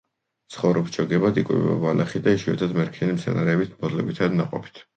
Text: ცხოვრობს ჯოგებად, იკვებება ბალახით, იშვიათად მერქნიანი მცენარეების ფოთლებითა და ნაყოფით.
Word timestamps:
ცხოვრობს 0.53 0.93
ჯოგებად, 0.95 1.37
იკვებება 1.41 1.75
ბალახით, 1.85 2.31
იშვიათად 2.39 2.75
მერქნიანი 2.81 3.19
მცენარეების 3.21 3.73
ფოთლებითა 3.83 4.35
და 4.35 4.43
ნაყოფით. 4.45 4.87